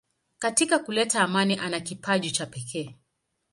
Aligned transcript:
Katika 0.39 0.79
kuleta 0.79 1.21
amani 1.21 1.57
ana 1.59 1.79
kipaji 1.79 2.31
cha 2.31 2.45
pekee. 2.45 2.95